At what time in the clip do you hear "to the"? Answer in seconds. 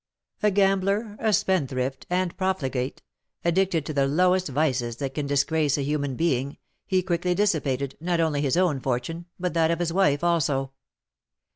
3.85-4.07